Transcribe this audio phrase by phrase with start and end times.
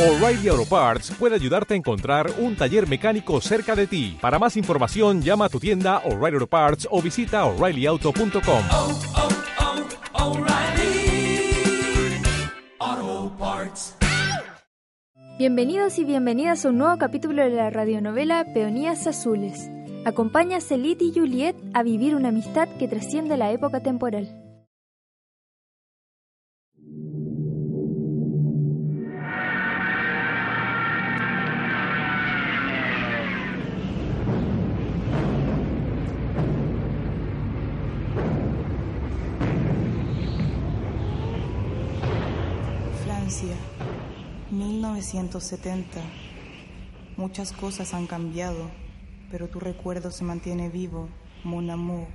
[0.00, 4.16] O'Reilly Auto Parts puede ayudarte a encontrar un taller mecánico cerca de ti.
[4.18, 8.62] Para más información, llama a tu tienda O'Reilly Auto Parts o visita oreillyauto.com.
[8.72, 8.98] oh,
[12.80, 13.94] oh, Parts.
[15.38, 19.68] Bienvenidos y bienvenidas a un nuevo capítulo de la radionovela Peonías Azules.
[20.06, 24.39] Acompaña a Celit y Juliet a vivir una amistad que trasciende la época temporal.
[43.40, 43.56] Francia,
[44.50, 45.98] 1970.
[47.16, 48.70] Muchas cosas han cambiado,
[49.30, 51.08] pero tu recuerdo se mantiene vivo,
[51.42, 52.06] mon amour.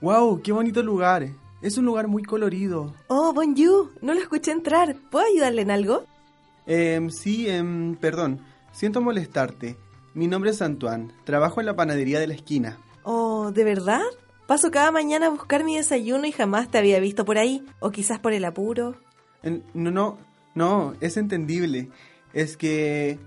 [0.00, 0.42] ¡Wow!
[0.42, 1.28] ¡Qué bonito lugar!
[1.62, 2.94] Es un lugar muy colorido.
[3.08, 4.96] Oh, bonjour, no lo escuché entrar.
[5.10, 6.06] ¿Puedo ayudarle en algo?
[6.66, 8.40] Em, sí, em, perdón.
[8.72, 9.76] Siento molestarte.
[10.14, 11.12] Mi nombre es Antoine.
[11.24, 12.78] Trabajo en la panadería de la esquina.
[13.02, 14.02] Oh, ¿de verdad?
[14.46, 17.64] Paso cada mañana a buscar mi desayuno y jamás te había visto por ahí.
[17.78, 18.96] O quizás por el apuro.
[19.74, 20.18] No, no,
[20.54, 21.88] no, es entendible.
[22.32, 23.18] Es que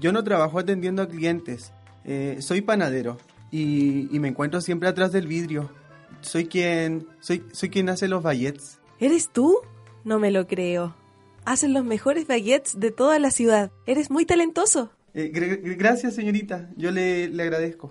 [0.00, 1.72] yo no trabajo atendiendo a clientes.
[2.04, 3.18] Eh, soy panadero
[3.50, 5.70] y, y me encuentro siempre atrás del vidrio.
[6.20, 8.78] Soy quien, soy, soy quien hace los baguettes.
[8.98, 9.58] ¿Eres tú?
[10.04, 10.94] No me lo creo.
[11.50, 13.72] Hacen los mejores baguettes de toda la ciudad.
[13.84, 14.92] Eres muy talentoso.
[15.14, 16.70] Eh, gr- gr- gracias, señorita.
[16.76, 17.90] Yo le, le agradezco.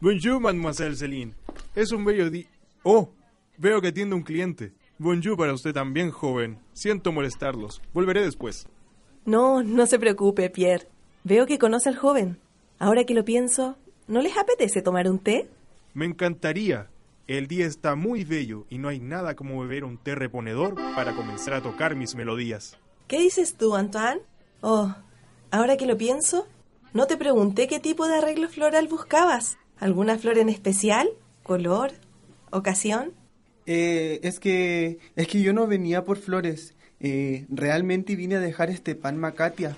[0.00, 1.34] Bonjour, mademoiselle Celine.
[1.74, 2.46] Es un bello día.
[2.84, 3.10] Oh,
[3.58, 4.72] veo que atiende un cliente.
[4.96, 6.58] Bonjour para usted también, joven.
[6.72, 7.82] Siento molestarlos.
[7.92, 8.66] Volveré después.
[9.26, 10.88] No, no se preocupe, Pierre.
[11.24, 12.38] Veo que conoce al joven.
[12.78, 15.46] Ahora que lo pienso, ¿no les apetece tomar un té?
[15.92, 16.88] Me encantaría.
[17.28, 21.14] El día está muy bello y no hay nada como beber un té reponedor para
[21.14, 22.78] comenzar a tocar mis melodías.
[23.06, 24.22] ¿Qué dices tú, Antoine?
[24.62, 24.94] Oh,
[25.50, 26.48] ahora que lo pienso,
[26.94, 29.58] no te pregunté qué tipo de arreglo floral buscabas.
[29.76, 31.06] ¿Alguna flor en especial?
[31.42, 31.92] ¿Color?
[32.50, 33.12] ¿Ocasión?
[33.66, 36.76] Eh, es que es que yo no venía por flores.
[36.98, 39.76] Eh, realmente vine a dejar este pan macatia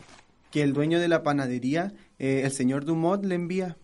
[0.53, 3.77] que el dueño de la panadería, eh, el señor Dumont, le envía.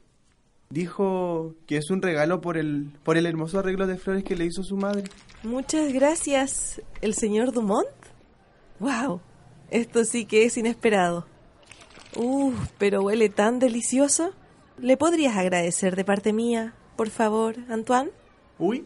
[0.69, 4.47] Dijo que es un regalo por el por el hermoso arreglo de flores que le
[4.47, 5.05] hizo su madre.
[5.43, 7.87] Muchas gracias, el señor Dumont.
[8.81, 9.21] ¡Wow!
[9.71, 11.27] Esto sí que es inesperado.
[12.17, 14.33] Uf, pero huele tan delicioso.
[14.79, 18.11] ¿Le podrías agradecer de parte mía, por favor, Antoine?
[18.59, 18.85] Uy,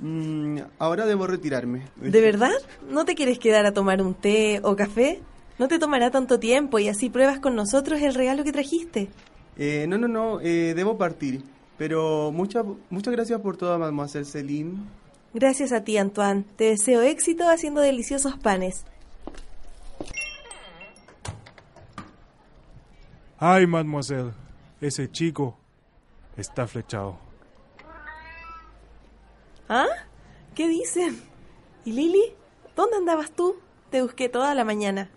[0.00, 1.88] mm, ahora debo retirarme.
[1.96, 2.52] ¿De verdad?
[2.88, 5.20] ¿No te quieres quedar a tomar un té o café?
[5.58, 9.08] No te tomará tanto tiempo y así pruebas con nosotros el regalo que trajiste.
[9.58, 11.42] Eh, no, no, no, eh, debo partir.
[11.78, 14.78] Pero muchas muchas gracias por todo, mademoiselle Celine.
[15.34, 16.44] Gracias a ti, Antoine.
[16.56, 18.84] Te deseo éxito haciendo deliciosos panes.
[23.38, 24.32] Ay, mademoiselle.
[24.80, 25.58] Ese chico
[26.36, 27.18] está flechado.
[29.68, 29.86] ¿Ah?
[30.54, 31.20] ¿Qué dicen?
[31.84, 32.32] ¿Y Lily?
[32.74, 33.56] ¿Dónde andabas tú?
[33.90, 35.10] Te busqué toda la mañana.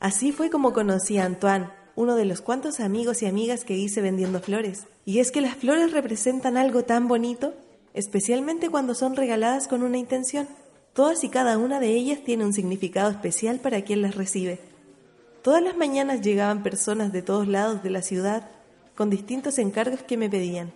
[0.00, 4.00] Así fue como conocí a Antoine, uno de los cuantos amigos y amigas que hice
[4.00, 4.86] vendiendo flores.
[5.04, 7.52] Y es que las flores representan algo tan bonito,
[7.94, 10.46] especialmente cuando son regaladas con una intención.
[10.92, 14.60] Todas y cada una de ellas tiene un significado especial para quien las recibe.
[15.42, 18.48] Todas las mañanas llegaban personas de todos lados de la ciudad
[18.94, 20.70] con distintos encargos que me pedían.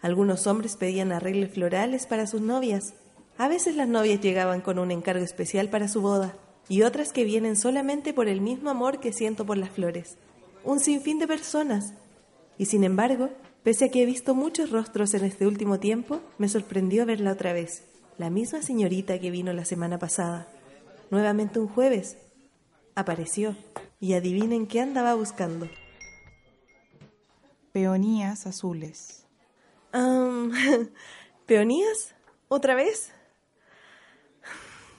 [0.00, 2.94] Algunos hombres pedían arreglos florales para sus novias.
[3.36, 6.36] A veces las novias llegaban con un encargo especial para su boda
[6.68, 10.16] y otras que vienen solamente por el mismo amor que siento por las flores.
[10.64, 11.92] Un sinfín de personas.
[12.58, 13.30] Y sin embargo,
[13.62, 17.52] pese a que he visto muchos rostros en este último tiempo, me sorprendió verla otra
[17.52, 17.84] vez.
[18.16, 20.48] La misma señorita que vino la semana pasada.
[21.10, 22.16] Nuevamente un jueves.
[22.94, 23.56] Apareció.
[24.00, 25.68] Y adivinen qué andaba buscando.
[27.72, 29.26] Peonías azules.
[29.92, 30.52] Am,
[31.46, 32.14] ¿Peonías?
[32.48, 33.12] ¿Otra vez?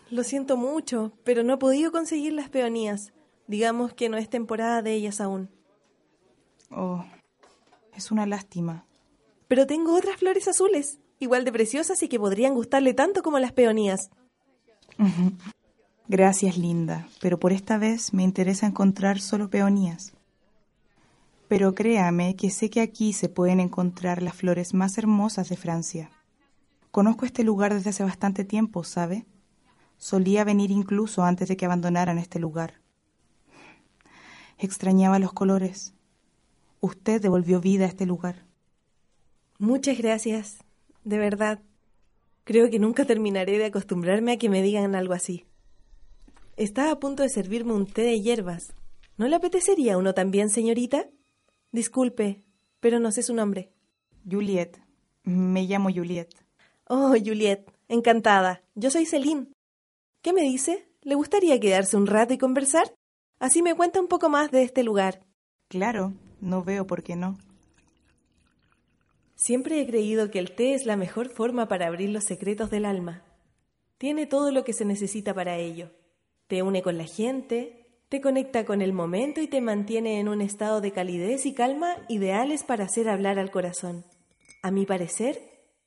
[0.10, 3.14] Lo siento mucho, pero no he podido conseguir las peonías.
[3.48, 5.50] Digamos que no es temporada de ellas aún.
[6.70, 7.04] Oh,
[7.96, 8.86] es una lástima.
[9.48, 13.54] Pero tengo otras flores azules, igual de preciosas y que podrían gustarle tanto como las
[13.54, 14.10] peonías.
[16.08, 20.14] Gracias, linda, pero por esta vez me interesa encontrar solo peonías.
[21.48, 26.10] Pero créame que sé que aquí se pueden encontrar las flores más hermosas de Francia.
[26.92, 29.26] Conozco este lugar desde hace bastante tiempo, ¿sabe?
[29.98, 32.82] Solía venir incluso antes de que abandonaran este lugar.
[34.58, 35.94] Extrañaba los colores.
[36.80, 38.46] Usted devolvió vida a este lugar.
[39.58, 40.58] Muchas gracias,
[41.04, 41.60] de verdad.
[42.44, 45.46] Creo que nunca terminaré de acostumbrarme a que me digan algo así.
[46.58, 48.74] Estaba a punto de servirme un té de hierbas.
[49.18, 51.10] ¿No le apetecería uno también, señorita?
[51.72, 52.44] Disculpe,
[52.80, 53.72] pero no sé su nombre.
[54.30, 54.80] Juliet.
[55.24, 56.30] Me llamo Juliet.
[56.88, 58.62] Oh, Juliet, encantada.
[58.76, 59.48] Yo soy Celine.
[60.26, 60.90] ¿Qué me dice?
[61.04, 62.92] ¿Le gustaría quedarse un rato y conversar?
[63.38, 65.24] Así me cuenta un poco más de este lugar.
[65.68, 67.38] Claro, no veo por qué no.
[69.36, 72.86] Siempre he creído que el té es la mejor forma para abrir los secretos del
[72.86, 73.24] alma.
[74.00, 75.92] Tiene todo lo que se necesita para ello.
[76.48, 80.42] Te une con la gente, te conecta con el momento y te mantiene en un
[80.42, 84.04] estado de calidez y calma ideales para hacer hablar al corazón.
[84.64, 85.40] A mi parecer,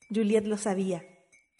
[0.09, 1.03] Juliet lo sabía,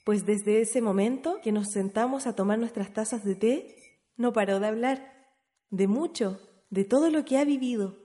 [0.04, 3.76] pues desde ese momento que nos sentamos a tomar nuestras tazas de té,
[4.18, 5.34] no paró de hablar,
[5.70, 7.98] de mucho, de todo lo que ha vivido.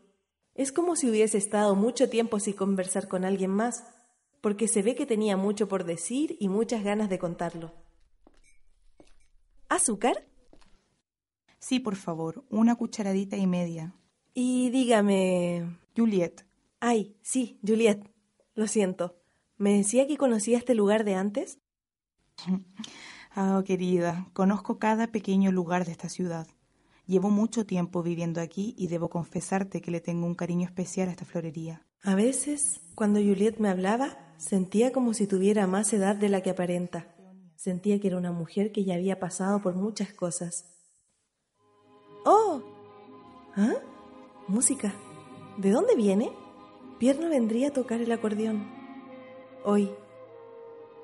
[0.55, 3.85] Es como si hubiese estado mucho tiempo sin conversar con alguien más,
[4.41, 7.73] porque se ve que tenía mucho por decir y muchas ganas de contarlo.
[9.69, 10.29] ¿Azúcar?
[11.59, 13.95] Sí, por favor, una cucharadita y media.
[14.35, 15.79] Y dígame...
[15.97, 16.45] Juliet.
[16.81, 18.11] Ay, sí, Juliet.
[18.55, 19.17] Lo siento.
[19.57, 21.61] ¿Me decía que conocía este lugar de antes?
[23.37, 26.47] Ah, querida, conozco cada pequeño lugar de esta ciudad.
[27.07, 31.11] Llevo mucho tiempo viviendo aquí y debo confesarte que le tengo un cariño especial a
[31.11, 31.85] esta florería.
[32.03, 36.51] A veces, cuando Juliet me hablaba, sentía como si tuviera más edad de la que
[36.51, 37.15] aparenta.
[37.57, 40.65] Sentía que era una mujer que ya había pasado por muchas cosas.
[42.25, 42.63] ¡Oh!
[43.57, 43.75] ¿Ah?
[44.49, 44.95] Música.
[45.59, 46.31] ¿De dónde viene?
[46.99, 48.67] Pierno vendría a tocar el acordeón.
[49.65, 49.91] Hoy.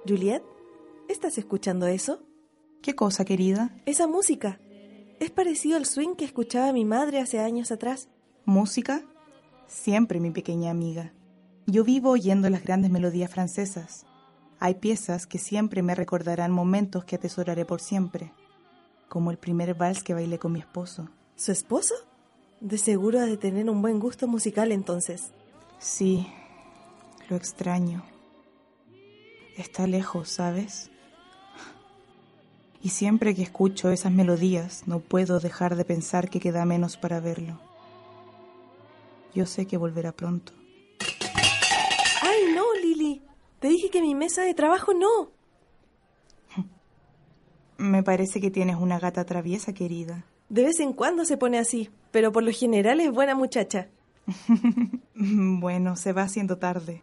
[0.07, 0.43] Juliet,
[1.11, 2.23] ¿estás escuchando eso?
[2.83, 3.75] ¿Qué cosa, querida?
[3.85, 4.61] Esa música.
[5.19, 8.09] Es parecido al swing que escuchaba mi madre hace años atrás.
[8.45, 9.03] ¿Música?
[9.67, 11.13] Siempre, mi pequeña amiga.
[11.67, 14.07] Yo vivo oyendo las grandes melodías francesas.
[14.61, 18.33] Hay piezas que siempre me recordarán momentos que atesoraré por siempre,
[19.09, 21.09] como el primer vals que bailé con mi esposo.
[21.35, 21.95] ¿Su esposo?
[22.61, 25.33] De seguro ha de tener un buen gusto musical entonces.
[25.79, 26.27] Sí,
[27.29, 28.05] lo extraño.
[29.57, 30.91] Está lejos, ¿sabes?
[32.83, 37.21] Y siempre que escucho esas melodías no puedo dejar de pensar que queda menos para
[37.21, 37.61] verlo.
[39.35, 40.53] Yo sé que volverá pronto.
[42.23, 43.23] ¡Ay, no, Lily!
[43.59, 45.31] Te dije que mi mesa de trabajo no.
[47.79, 50.25] Me parece que tienes una gata traviesa, querida.
[50.49, 53.89] De vez en cuando se pone así, pero por lo general es buena muchacha.
[55.15, 57.03] bueno, se va haciendo tarde.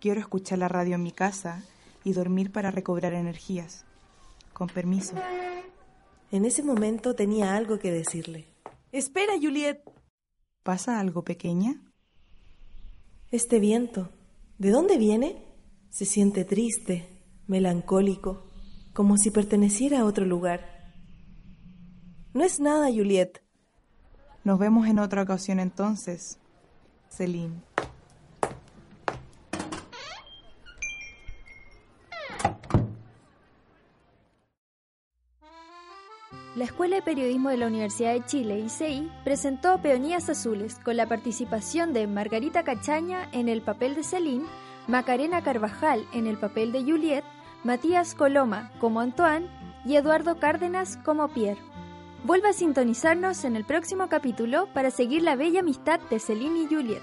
[0.00, 1.62] Quiero escuchar la radio en mi casa
[2.02, 3.84] y dormir para recobrar energías.
[4.62, 5.16] Con permiso.
[6.30, 8.46] En ese momento tenía algo que decirle.
[8.92, 9.82] Espera, Juliet.
[10.62, 11.82] ¿Pasa algo pequeña?
[13.32, 14.12] Este viento,
[14.58, 15.44] ¿de dónde viene?
[15.90, 18.52] Se siente triste, melancólico,
[18.92, 20.94] como si perteneciera a otro lugar.
[22.32, 23.42] No es nada, Juliet.
[24.44, 26.38] Nos vemos en otra ocasión entonces,
[27.08, 27.71] Celine.
[36.62, 41.08] La Escuela de Periodismo de la Universidad de Chile, ICI, presentó Peonías Azules con la
[41.08, 44.46] participación de Margarita Cachaña en el papel de Celine,
[44.86, 47.24] Macarena Carvajal en el papel de Juliet,
[47.64, 49.48] Matías Coloma como Antoine
[49.84, 51.60] y Eduardo Cárdenas como Pierre.
[52.22, 56.66] Vuelva a sintonizarnos en el próximo capítulo para seguir la bella amistad de Celine y
[56.72, 57.02] Juliet.